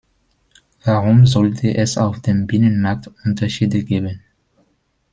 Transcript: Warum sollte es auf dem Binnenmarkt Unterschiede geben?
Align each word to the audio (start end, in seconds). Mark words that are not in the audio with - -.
Warum 0.83 1.27
sollte 1.27 1.75
es 1.75 1.95
auf 1.95 2.21
dem 2.21 2.47
Binnenmarkt 2.47 3.07
Unterschiede 3.23 3.83
geben? 3.83 4.19